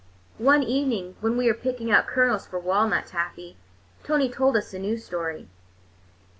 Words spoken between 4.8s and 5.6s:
story.